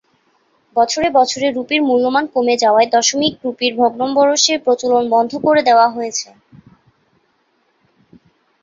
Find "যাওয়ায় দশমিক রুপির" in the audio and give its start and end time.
2.63-3.73